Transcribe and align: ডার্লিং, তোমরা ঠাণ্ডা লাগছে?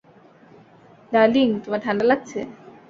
ডার্লিং, 1.11 1.47
তোমরা 1.63 1.79
ঠাণ্ডা 1.85 2.05
লাগছে? 2.11 2.39